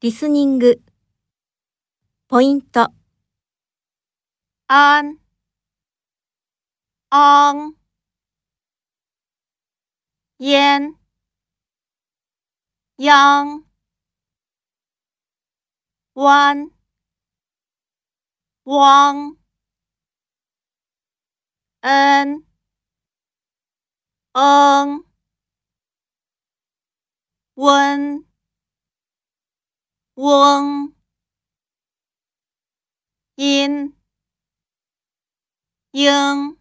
[0.00, 0.82] リスニング。
[2.28, 2.92] ポイント。
[4.66, 5.18] 安、
[7.10, 7.74] 昂、
[10.38, 10.98] 烟、
[12.98, 13.64] 央、
[16.14, 16.70] 弯、
[18.64, 19.36] 汪、
[21.82, 22.44] 恩、
[24.34, 25.04] 嗯、
[27.56, 28.24] 温、
[30.19, 30.93] 翁
[33.37, 33.95] 音
[35.91, 36.58] 英。